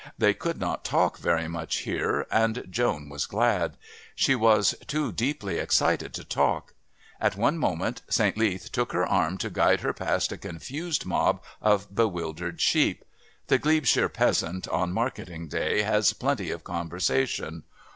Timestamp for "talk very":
0.83-1.47